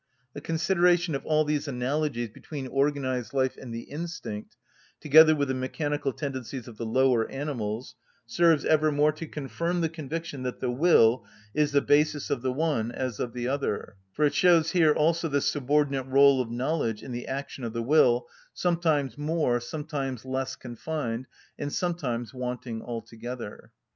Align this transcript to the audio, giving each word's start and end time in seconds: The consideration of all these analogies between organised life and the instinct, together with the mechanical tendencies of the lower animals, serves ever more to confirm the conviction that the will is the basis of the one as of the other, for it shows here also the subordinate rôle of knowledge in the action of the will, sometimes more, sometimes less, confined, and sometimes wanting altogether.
The 0.33 0.41
consideration 0.41 1.13
of 1.13 1.27
all 1.27 1.45
these 1.45 1.67
analogies 1.67 2.29
between 2.29 2.67
organised 2.67 3.35
life 3.35 3.55
and 3.55 3.71
the 3.71 3.83
instinct, 3.83 4.57
together 4.99 5.35
with 5.35 5.49
the 5.49 5.53
mechanical 5.53 6.11
tendencies 6.11 6.67
of 6.67 6.77
the 6.77 6.87
lower 6.87 7.29
animals, 7.29 7.93
serves 8.25 8.65
ever 8.65 8.91
more 8.91 9.11
to 9.11 9.27
confirm 9.27 9.81
the 9.81 9.89
conviction 9.89 10.41
that 10.41 10.59
the 10.59 10.71
will 10.71 11.23
is 11.53 11.71
the 11.71 11.81
basis 11.81 12.31
of 12.31 12.41
the 12.41 12.51
one 12.51 12.91
as 12.91 13.19
of 13.19 13.33
the 13.33 13.47
other, 13.47 13.95
for 14.11 14.25
it 14.25 14.33
shows 14.33 14.71
here 14.71 14.91
also 14.93 15.27
the 15.27 15.39
subordinate 15.39 16.09
rôle 16.09 16.41
of 16.41 16.49
knowledge 16.49 17.03
in 17.03 17.11
the 17.11 17.27
action 17.27 17.63
of 17.63 17.73
the 17.73 17.83
will, 17.83 18.25
sometimes 18.55 19.19
more, 19.19 19.59
sometimes 19.59 20.25
less, 20.25 20.55
confined, 20.55 21.27
and 21.59 21.71
sometimes 21.71 22.33
wanting 22.33 22.81
altogether. 22.81 23.71